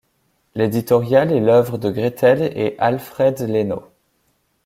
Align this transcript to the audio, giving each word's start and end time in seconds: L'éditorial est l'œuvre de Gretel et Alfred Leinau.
L'éditorial 0.55 1.31
est 1.31 1.39
l'œuvre 1.39 1.77
de 1.77 1.91
Gretel 1.91 2.51
et 2.57 2.75
Alfred 2.79 3.39
Leinau. 3.41 3.83